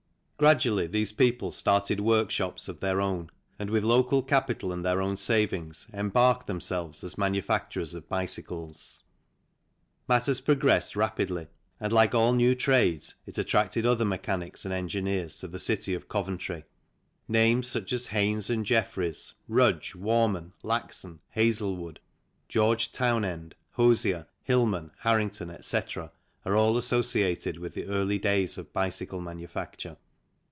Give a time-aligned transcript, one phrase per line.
[0.41, 5.15] Gradually these people started workshops of their own and with local capital and their own
[5.15, 9.03] savings embarked themselves as manufacturers of bicycles.
[10.07, 10.09] FIG.
[10.09, 11.47] 1." FACILIS DESCENSUS" A boneshaker built about 1868 Matters progressed rapidly,
[11.79, 16.09] and like all new trades it attracted other mechanics and engineers to the city of
[16.09, 16.63] Coventry.
[17.27, 21.99] Names such as Haynes and Jeffries, Rudge, Warman, Laxon, Hazlewood,
[22.49, 26.11] George Townend, Hosier, Hillman, Harrington, etc.,
[26.45, 29.97] are all associated with the early days of bicycle manufacture.